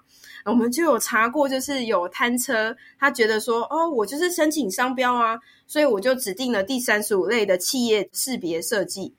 [0.45, 9.15] 我们就有查过，就是有摊车，他觉得说，哦，我就是申请商标啊，所以我就指定了第三十五类的企业识别设计。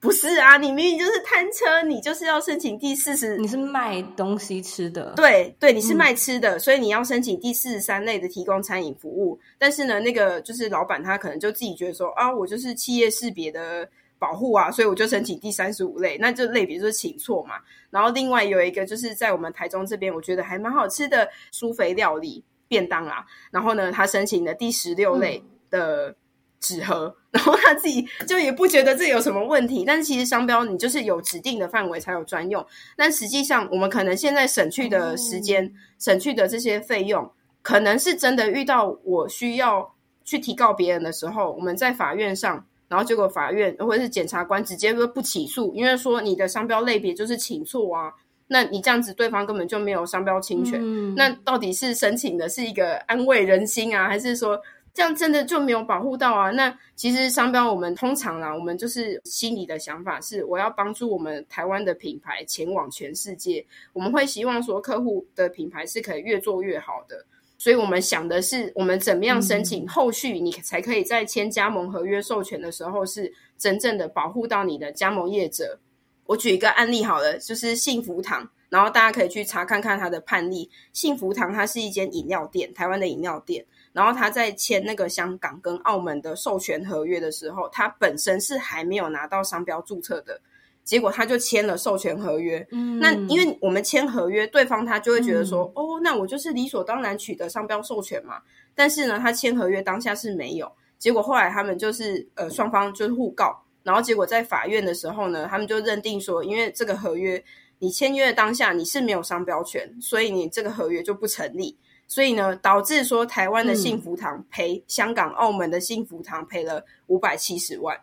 [0.00, 3.36] 不是啊，你明明就是摊车，你就是要申请第四十。
[3.36, 9.36] 你是卖东西吃的，对对，你是卖吃的，嗯、所以你要申请第四十三类的提供餐饮服务。
[9.58, 13.88] 但是呢，那个就是老板他可能就自己觉得说啊，我就是企业识别的
[14.20, 17.56] 保护啊，所以我就申请第三十五类，那就类别就是请错嘛。
[17.90, 26.10] 然后另外有一个就是在我们台中这边，我觉得还蛮好吃的苏肥料理便当啊，然后呢，他申请的第十六类的。
[26.10, 26.16] 嗯
[26.60, 32.64] 纸盒，然后他自己就也不觉得这有什么问题，但是其实商标你就是有指定的范围才有专用，
[32.96, 37.30] 但实际上我们可能现在省去的时间、嗯、省去的这些费用，
[37.62, 39.94] 可能是真的遇到我需要
[40.24, 48.12] 去提告别人的时候，我们在法院上，然后结果法院或者是检察官直接说不起诉，因为说你的商标类别就是请错啊，
[48.48, 54.60] 那你这样子对方根本就没有商标侵权，嗯、那到底是申请的是一个安慰人心啊，还是说？
[54.98, 56.50] 这样真的就没有保护到啊？
[56.50, 63.64] 那其实商标我们通常啦，我们就是心里的想法是，我要帮助我们台湾的品牌前往全世界。
[63.92, 67.24] 我们会希望说，客户的品牌是可以越做越好的。
[67.58, 75.78] 所以我们想的是，我们怎么样申请后续，你才可以在签加盟合约授权的时候，是真正的保护到你的加盟业者。
[76.26, 80.68] 我举一个案例好了，就是幸福堂，然后大家可以去查看看它的判例。
[80.92, 83.64] 幸福堂它是一间饮料店，台湾的饮料店。
[83.98, 90.40] 然后他在签那个香港跟澳门的授权合约的时候，他本身是还没有拿到商标注册的，
[90.84, 92.64] 结果他就签了授权合约。
[92.70, 98.40] 嗯，那因为我们签合约，对方他就会觉得说，嗯、哦，那我就是理所当然取得商标授权嘛。
[98.72, 107.42] 但是呢，他签合约当下是没有，结果后来他们就是呃双方就是互告，然后结果在法院的时候呢，他们就认定说，因为这个合约
[107.80, 111.76] 你签约的当下你是没有商标权，所以你这个合约就不成立。
[112.08, 117.94] 所以呢，导致说台湾的幸福堂赔香港、澳门的幸福堂赔了五百七十万，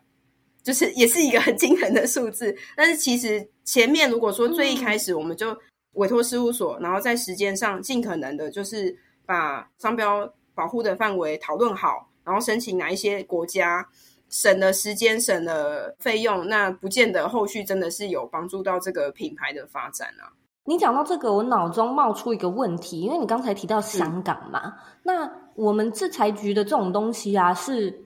[0.61, 2.55] 就是也是一个很惊人的数字。
[2.77, 5.57] 但是其实前面如果说最一开始我们就
[5.93, 13.83] 委托事务所，然后在时间上尽可能的，就是把商标保护的范围讨论好，然后申请哪一些国家，
[14.29, 20.29] 省了时间，省了费用，那不见得后续真的是有帮助到这个品牌的发展啊。
[20.67, 24.73] 你讲到这个，我脑中冒出一个问题，因为你刚才提到香港嘛，嗯、
[25.03, 28.03] 那我们制裁局的这种东西啊，是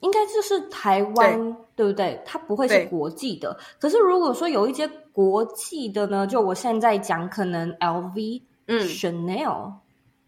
[0.00, 2.22] 应该就是台湾，对，对不对？
[2.24, 3.54] 它不会是国际的。
[3.78, 9.72] 可是如果说有一些国际的呢，就我现在讲，可能 LV、嗯、Chanel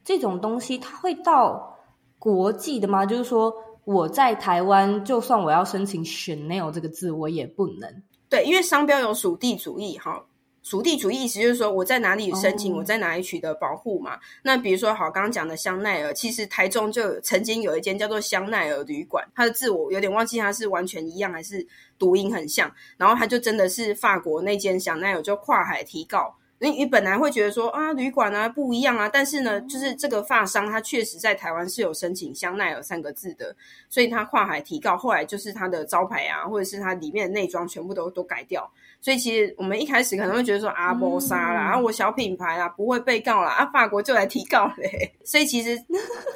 [0.04, 1.78] 这种东西，它会到
[2.18, 3.06] 国际的吗？
[3.06, 8.02] 就是说我在台湾，就算我要申请 Chanel 这个字，我也不能。
[8.28, 10.22] 对，因为商标有属地主义，哈。
[10.62, 14.12] 属地主义意思就是说，我在哪里申请，我在哪里取得保护嘛。
[14.12, 14.20] Oh.
[14.42, 21.66] 那比如说，好，刚刚讲的香奈儿，其实台中就曾经有一间叫做香奈儿旅馆，它的字我有点忘记，它是完全一样还是
[21.98, 22.70] 读音很像。
[22.98, 33.56] 然后它就真的是法国那间香奈儿就跨海提告，你你本来会觉得说啊，旅馆啊不一样啊，但是呢，就是这个发商他确实在台湾是有申请香奈儿三个字的，
[33.88, 38.70] 所以他跨海提告，后来就是他的招牌啊，或者是他里面的内装全部都都改掉。
[39.00, 45.10] 所以其实我们一开始可能会觉得说阿波莎啦，啊我小品牌啦不会被告啦，啊法国就来提告嘞。
[45.24, 45.78] 所以其实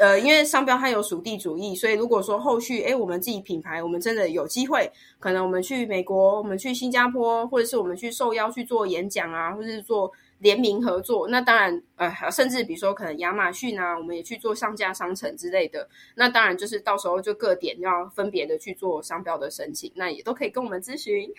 [0.01, 10.11] 呃，因为商标它有属地主义，所以如果说后续诶我们自己品牌，我们真的有机会，可能我们去美国，我们去新加坡，或者是我们去受邀去做演讲啊，或者是做。
[10.39, 21.31] 联名合作，那当然，呃，甚至比如说可能亚马逊啊，我们也去做上架商城之类的，那当然就是到时候就各点要分别的去做商标的申请，那也都可以跟我们咨询。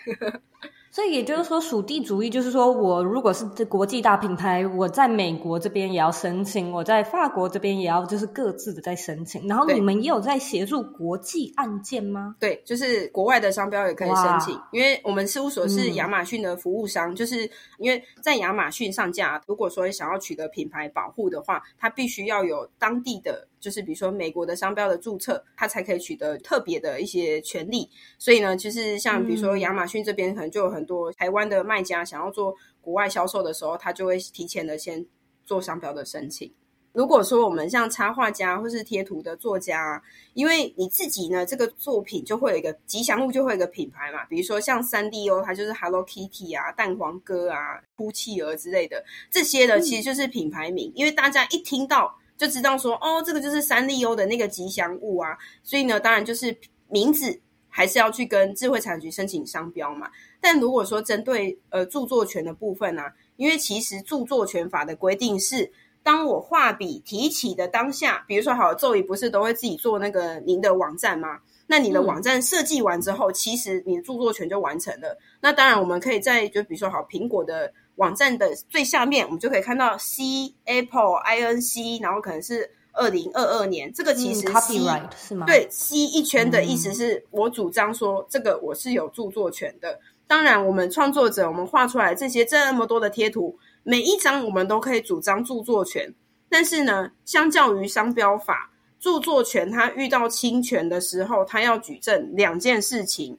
[0.88, 9.46] 所以也就是说，属地主义就是说，我如果是这国际大品牌，我在美国这边也要申请，我在法国这边也要，就是各自的在申请。
[9.46, 12.36] 然后你们也有在协助国际案件吗？
[12.40, 17.42] 对，就是国外的商标也可以申请，因为我们事务所是亚马逊的服务商，嗯、就是
[17.76, 23.46] 因为在亚马逊上架，如果说想要取得品牌保护的话，它必须要有当地的。
[23.60, 27.88] 就是比如说美国的商标的注册，它才可以取得特别的一些权利。
[28.18, 35.04] 所以呢，其实像比如说亚马逊这边，可能就有很多台湾的卖家想要做国外销售的时候，他就会提前的先
[35.44, 36.50] 做商标的申请。
[36.96, 44.24] 如果说我们像插画家或是贴图的作家，因为你自己呢，这个作品就会有一个吉祥物，就会有一个品牌嘛。
[44.24, 52.16] 比如说像三丽鸥，它就是 Hello Kitty 啊、蛋黄哥啊、哭企鹅之类的，这些呢其实就是品牌名，因为大家一听到。
[52.38, 56.54] 就知道说哦，这个就是三丽鸥的那个吉祥物啊，所以呢，当然就是
[56.88, 60.10] 名字还是要去跟智慧财产局申请商标嘛。
[60.38, 65.72] 但如果说针对呃著作权的部分呢、啊，因为其实著作权法的规定是，
[66.06, 71.40] 当我画笔提起的当下，比如说好，Zoe 不是都会自己做那个您的网站吗？
[71.66, 75.18] 那你的网站设计完之后，嗯、其实你的著作权就完成了。
[75.40, 77.72] 那当然，我们可以在就比如说好苹果的。
[77.96, 83.90] 网站的最下面，我们就可以看到 C Apple I N C，然后可能是二零二二年。
[83.90, 85.46] 这个其实 copyright 是吗？
[85.46, 89.92] 对，C 一圈的意思是我主张说，这个我是有著作权的。
[89.92, 96.12] 嗯、当然，我们创作者，我们画出来这些这么多的贴图，每一张我们都可以主张著作权。
[96.48, 103.38] 但是呢，相较于商标法，著作权它遇到侵权的时候，它要举证两件事情，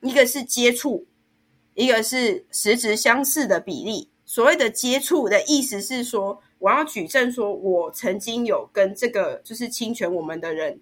[0.00, 1.04] 一个是接触。
[1.74, 10.78] 一个是实质相似的比例，所谓的接触的意思是说，我要举证说我曾经有跟这个就是侵权我们的人，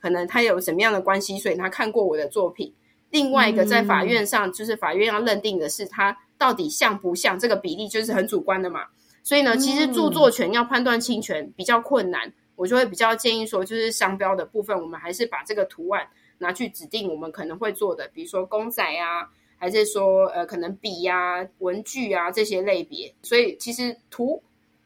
[0.00, 2.72] 可能他有什么样的关系，所以他看过我的作品。
[3.10, 8.86] 另外一个在法院上，就是法院要认定的是他到底像不像，这个比例就是很主观的嘛。
[9.22, 16.08] 所以呢，其实著作权要判断侵权比较困难，我就会比较建议说，就是商标的部分，我们还是把这个图案
[16.38, 19.28] 拿去指定我们可能会做的，比如说公仔啊。
[19.60, 24.40] 还是说，呃，可能笔呀、啊、文具啊这些类别，所以其实图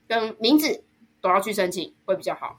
[0.08, 0.82] 跟名字
[1.20, 2.58] 都要去申请会比较好。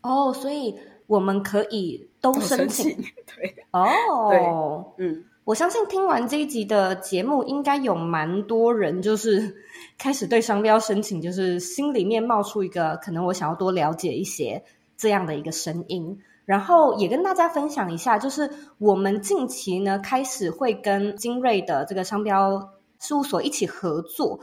[0.00, 0.74] 哦，所以
[1.06, 2.92] 我们可以都申请。
[2.92, 9.54] 申请对，哦，对，嗯，我相信听完这一集的节目，应该有蛮多人就是
[9.98, 14.64] 开始对商标申请，就是心里面冒出一个可能我想要多了解一些
[14.96, 16.18] 这样的一个声音。
[16.46, 24.40] 然后也跟大家分享一下，就是我们近期呢开始会跟精锐的这个商标事务所一起合作。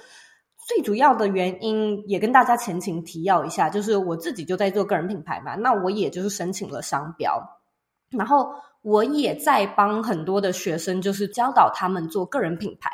[0.67, 7.41] 最主要的原因也跟大家前情提要一下，就是我自己就在做个人品牌嘛，那我也就是申请了商标，
[8.11, 8.53] 然后。
[8.81, 12.89] 我也在帮很多的学生，就是教导他们做个人品牌，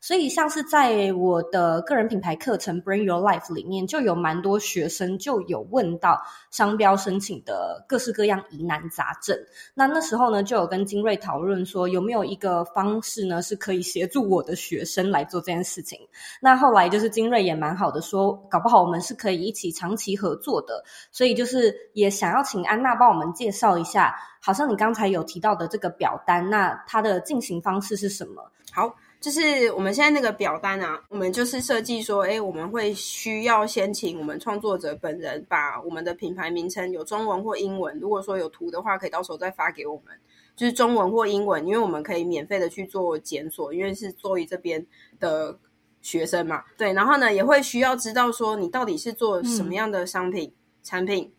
[0.00, 6.22] 所以像是在我的个人品牌课程 Bring Your Life 里面，就有蛮多学生就有问到
[6.52, 9.36] 商标申请的各式各样疑难杂症。
[9.74, 15.98] 那那时候呢，就有跟精锐讨论说，有没有一个方式呢，是可以协助我的学生来做这件事情。
[16.40, 20.84] 那后来就是精锐也蛮好的说，搞不好我们是可以一起长期合作的。
[21.10, 24.14] 所以就是也想要请安娜帮我们介绍一下。
[24.44, 28.44] 好像你刚才有提到的这个表单，那它的进行方式是什么？
[28.70, 40.14] 好，就是我们现在那个表单啊，我们就是设计说，诶，我们会需要先请我们创作者本人把我们的品牌名称有中文或英文，如果说有图的话，可以到时候再发给我们，
[40.54, 44.84] 就是中文或英文，因为我们可以免费的去做检索，因为是作为这边
[45.18, 45.58] 的
[46.02, 51.32] 学生嘛，对，然后呢，也会需要知道说你到底是做什么样的商品、嗯、产品。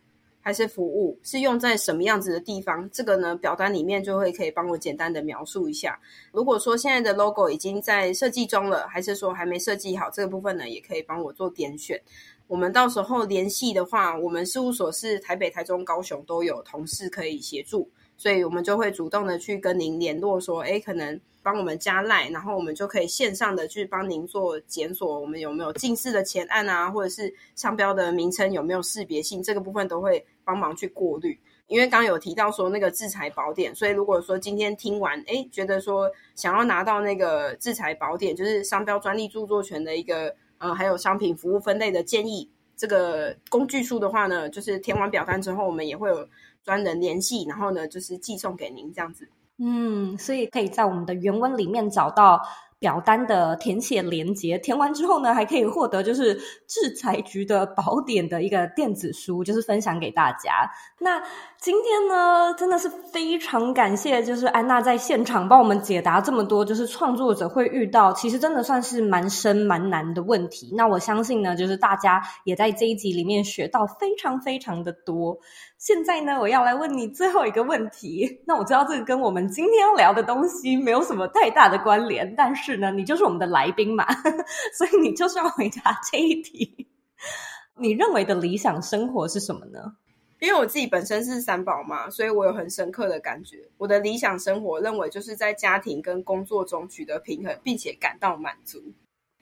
[0.43, 2.87] 还是服务是用在什么样子的地方？
[2.91, 5.97] 这个呢，表单里面就会可以帮我简单的描述一下。
[6.33, 11.99] 如果说现在的 logo 已经在设计中了，还是说还没设计好，这个部分呢，也可以帮我做点选。
[12.47, 17.89] 我们到时候联系的话，我们事务所是台北、台中、高雄都有同事可以协助。
[18.15, 31.39] 所以我们就会主动的去跟您联络，说，哎，可能帮我们加 LINE，然后我们就可以线上的去帮您做检索，我们有没有近似的前案啊，或者是商标的名称有没有识别性，这个部分都会帮忙去过滤。
[31.67, 46.27] 因为刚有提到说那个制裁宝典，所以如果说今天听完，哎，觉得说想要拿到那个制裁宝典，就是商标专利著作权的一个，呃，还有商品服务分类的建议，这个工具书的话呢，就是填完表单之后，我们也会有
[46.63, 49.27] 专人联系，然后呢，就是寄送给您这样子。
[49.57, 52.41] 嗯，所以可以在我们的原文里面找到。
[52.83, 56.35] 表单的填写连接，填完之后呢，还可以获得就是
[56.67, 60.69] 制裁局的宝典的一个电子书，就是分享给大家。
[60.99, 61.23] 那
[61.57, 70.73] 今天呢，真的是非常感谢，就是安娜在现场帮我们解答这么多，就是创作者会遇到，其实真的算是蛮深蛮难的问题。
[70.75, 75.39] 那我相信呢，就是大家也在这一集里面学到非常非常的多。
[75.83, 78.39] 现在呢，我要来问你最后一个问题。
[78.47, 84.07] 那我知道这个跟我们今天要聊的东西没有什么太大的关联，但是呢，你就是我们的来宾嘛，
[84.77, 86.87] 所以你就是要回答这一题。
[87.77, 89.97] 你认为的理想生活是什么呢？
[90.39, 93.57] 因为我自己本身是三宝妈，所以我有很深刻的感觉。
[93.77, 98.79] 我的理想生活，认为就是在家庭跟工作中取得平衡，并且感到满足。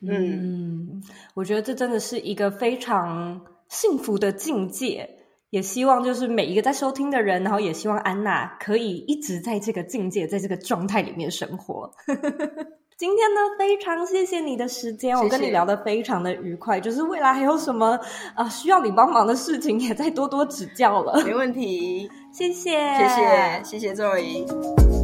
[0.01, 1.03] 嗯，嗯，
[1.35, 5.17] 我觉得这真的是一个非常幸福的境界。
[5.51, 11.91] 也希望就是每一个在收听的人，然后也希望安娜可以一直在这个境界，在这个状态里面生活。
[12.97, 15.17] 今天呢，非常谢谢你的时间。
[15.17, 16.79] 我跟你聊得非常的愉快。
[16.79, 17.99] 就是未来还有什么
[18.33, 21.21] 啊、呃、需要你帮忙的事情，也再多多指教了。
[21.25, 24.45] 没问题，谢谢，谢谢，谢谢 Zoe。
[24.87, 25.00] 今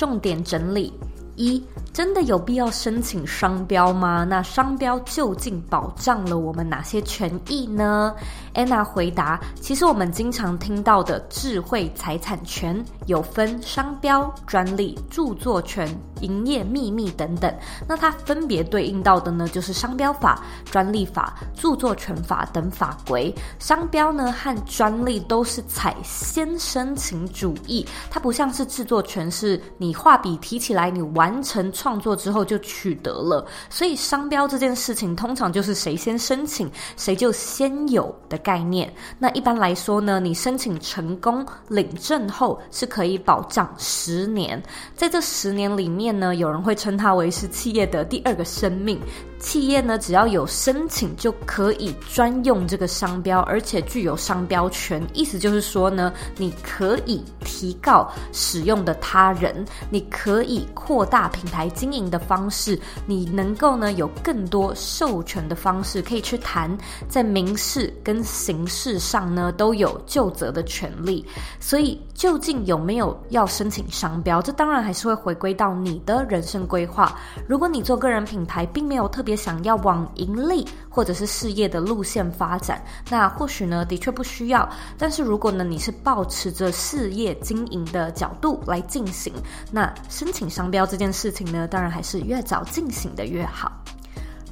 [0.00, 0.94] 重点整理
[1.36, 1.62] 一。
[1.92, 4.24] 真的有必要申请商标吗？
[4.24, 8.14] 那商标究竟保障了我们哪些权益呢？
[8.54, 15.88] 安娜回答：其实我们经常听到的智慧财产权有分商标、专利、著作权、
[16.20, 17.52] 营业秘密等等。
[17.88, 23.34] 那它分别对应到的呢，就是商标法、专利法、著作权法等法规。
[23.58, 31.68] 商标呢和专利都是采先申请主义，它不像是著作权，是你画笔提起来，你完成。
[31.80, 38.94] 创创作之后就取得了，所以商标这件事情通常就是谁先申请谁就先有的概念。
[39.18, 44.62] 那一般来说呢，你申请成功领证后是可以保障十年，
[44.94, 48.96] 在这十年里面呢，有人会称它为是企业的第二个生命。
[49.40, 55.02] 企业呢，只要有申请就可以专用这个商标，而且具有商标权。
[55.14, 66.76] 意思就是说呢，你可以提告使用的他人，你可以扩大品牌经营的方式，你能够呢有更多授权的方式可以去谈，
[67.08, 71.24] 在民事跟刑事上呢都有就责的权利。
[71.58, 77.18] 所以，究竟有没有要申请商标，这当然还是会回归到你的人生规划。
[77.48, 79.29] 如果你做个人品牌，并没有特别。
[79.30, 84.68] 也想要往盈利或者是事业的路线发展，那或许呢，的确不需要。
[84.98, 89.32] 但是如果呢，你是保持着事业经营的角度来进行，
[89.70, 93.70] 那申请商标这件事情呢，当然还是越早进行的越好。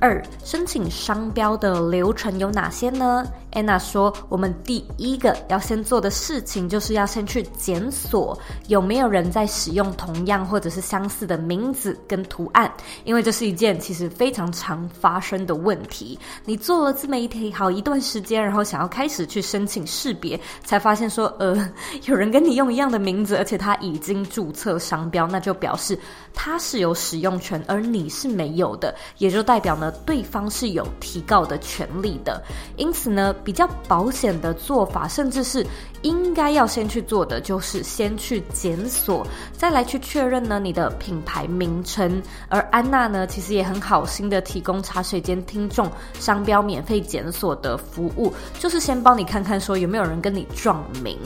[0.00, 3.26] 二、申请商标的流程有哪些呢？
[3.52, 8.38] 安娜说：“我们第一个要先做的事情，就是要先去检索
[8.68, 12.70] 有没有人在使用同样或者是相似的名字跟图案，
[13.04, 16.16] 因为这是一件其实非常常发生的问题。
[16.44, 21.68] 你做了自媒体好一段时间，然后想要开始去申请识别，才发现说，呃，
[22.04, 25.98] 有人跟你用一样的名字，而且他已经注册商标，那就表示
[26.40, 32.40] 他是有使用权，而你是没有的，也就代表呢，对方是有提告的权利的。
[32.76, 35.66] 因此呢。”比较保险的做法，甚至是
[36.02, 39.26] 应该要先去做的，就是先去检索，
[39.56, 42.22] 再来去确认呢你的品牌名称。
[42.50, 51.18] 而安娜呢，其实也很好心的提供茶水间听众商标免费检索的服务，就是先帮你看看说有没有人跟你撞名。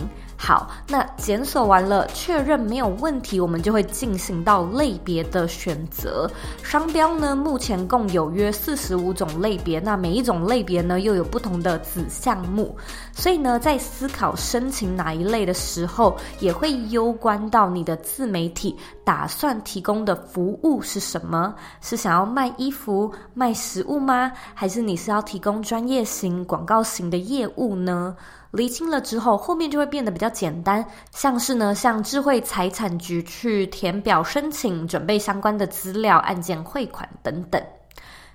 [0.45, 6.29] 好，那检索完了，确认没有问题，我们就会进行到类别的选择。
[6.65, 12.77] 商标呢，目前共有约四十五种类别，那每一种类别呢，又有不同的子项目，
[13.13, 21.55] 所以呢，在思考申请哪一类的时候，也会攸关到你的自媒体打算提供的服务是什么？
[21.81, 24.33] 是想要卖衣服、卖食物吗？
[24.55, 28.17] 还是你是要提供专业型、广告型的业务呢？
[28.53, 37.61] 厘清了之后，后面就会变得比较简单，像是呢，向智慧财产局去填表申请，准备相关的资料、案件汇款等等。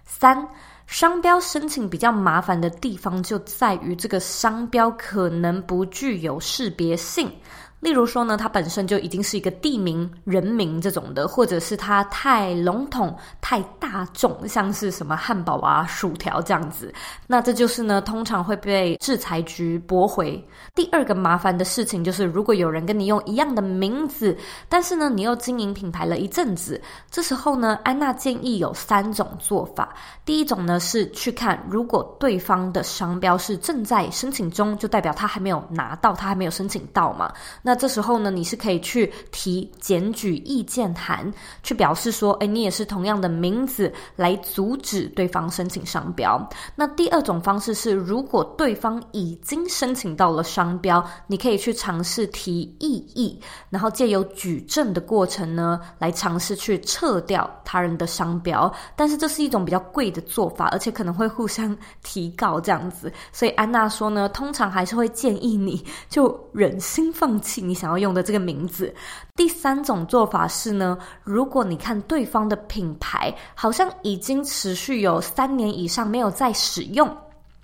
[0.05, 0.47] 三，
[0.88, 7.32] 商标申请比较麻烦的地方就在于这个商标可能不具有识别性。
[7.80, 16.91] 例如说呢，它本身就已经是一个地名、人名这种的，或者是它太笼统、太大众，像是什么汉堡啊、薯条这样子，
[17.28, 20.43] 那这就是呢，通常会被制裁局驳回。
[20.73, 24.36] 第二个麻烦的事情就是，如果有人跟你用一样的名字，
[24.67, 29.93] 但是呢，你又经营品牌了一阵子，这时候呢，安娜建议有三种做法。
[30.25, 37.32] 第一种呢，是去看如果对方的商标是正在申请中，就代表他还没有拿到，他还没有申请到嘛。
[37.68, 41.30] 那这时候呢，你是可以去提检举意见函，
[41.63, 46.41] 去表示说，哎，你也是同样的名字，来阻止对方申请商标。
[46.78, 53.38] 那第二种方式是，如果对方已经申请到了商标，你可以去尝试提异议，
[53.70, 58.74] 然后借由举证的过程呢，来尝试去撤掉他人的商标。
[58.95, 63.11] 但是这是一种比较贵的做法，而且可能会互相提告这样子。
[63.34, 67.57] 所以安娜说呢，通常还是会建议你就忍心放弃。
[67.62, 68.93] 你想要用的这个名字。
[69.36, 77.18] 第三种做法是呢，如果你看对方的品牌好像已经持续有三年以上没有再使用。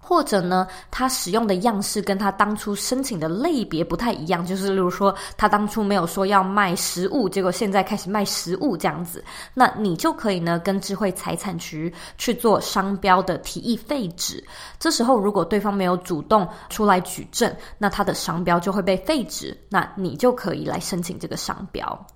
[0.05, 9.23] 或者呢，他使用的样式跟他当初申请的类别不太一样，就是例如说，他当初没有说要卖食物，结果现在开始卖食物这样子，
[9.53, 14.43] 那你就可以呢跟智慧财产局去做商标的提议废止。
[14.77, 22.07] 这时候如果对方没有主动出来举证，那他的商标就会被废止，那你就可以来申请这个商标。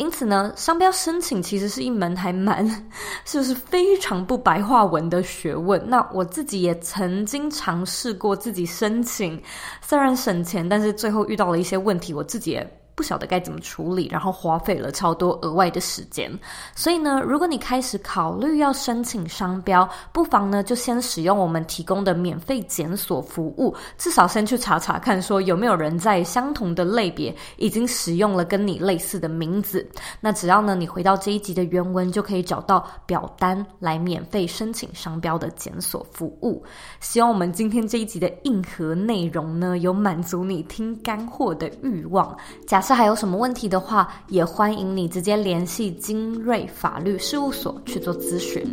[0.00, 2.66] 因此呢，商标申请其实是一门还蛮，
[3.26, 5.78] 是不是非常不白话文的学问？
[5.86, 9.38] 那我自己也曾经尝试过自己申请，
[9.82, 12.79] 虽然省钱，但是最后遇到了一些问题，我自己也。
[13.00, 16.30] 不晓得该怎么处理，然后花费了超多额外的时间。
[16.74, 29.88] 所以呢，如果你开始考虑要申请商标，不妨呢就先使用我们提供的免费检索服务，至少先去查查看，说有没有人在相同的类别已经使用了跟你类似的名字。
[30.20, 36.62] 那只要呢你回到这一集的原文，就可以找到表单来免费申请商标的检索服务。
[37.00, 42.36] 希望我们今天这一集的硬核内容呢，有满足你听干货的欲望。
[42.66, 48.64] 假设还有什么问题的话，也欢迎你直接联系精锐法律事务所去做咨询。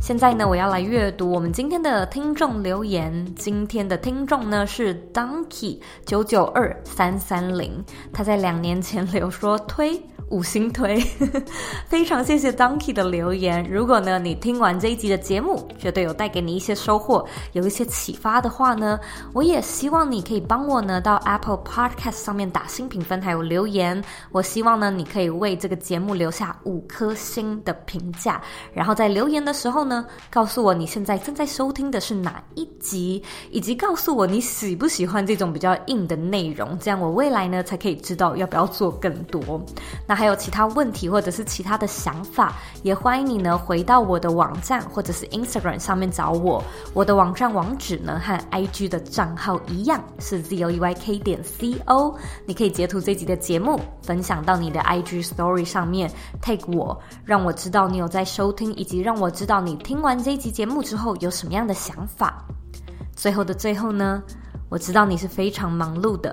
[0.00, 3.12] 现在呢，我要来阅读我们今天的听众留言。
[3.34, 10.00] 今天的听众呢是 Donkey 九九二三三零，他在两年前留说推。
[10.32, 10.98] 五星推，
[11.86, 13.62] 非常谢谢 Donkey 的留言。
[13.70, 17.22] 如果呢，你听完这一集的节目，觉得有带给你一些收获，
[17.52, 18.98] 有一些启发的话呢，
[19.34, 24.02] 我也希望你可以帮我呢到 Apple Podcast 上面打新评分，还有留言。
[24.30, 28.40] 我希望呢，你可以为这个节目留下五颗星的评价，
[28.72, 39.62] 然后在留言的时候呢，告诉我你现在正在收听的是哪一集，以及告诉我你喜不喜欢这种比较硬的内容，这样我未来呢才可以知道要不要做更多。
[40.06, 40.21] 那。
[40.22, 42.54] 还有其他问题或者是其他的想法，
[42.84, 46.62] 也欢迎你呢回到我的网站或者是 Instagram 上面找我。
[46.94, 52.14] 我的网站网址呢和 IG 的账号一样是 zoeyk 点 co。
[52.46, 56.08] 你可以截图这集的节目，分享到你的 IG Story 上面
[56.40, 62.46] ，tag 我，让我知道你有在收听，以及让我知道你听完这一集节目之后有什么样的想法。
[63.16, 64.22] 最后的最后呢，
[64.68, 66.32] 我知道你是非常忙碌的。